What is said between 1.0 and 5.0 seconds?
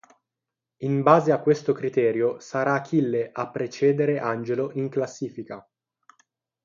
base a questo criterio, sarà Achille a precedere Angelo in